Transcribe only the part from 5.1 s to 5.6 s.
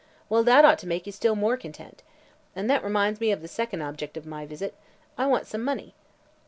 I want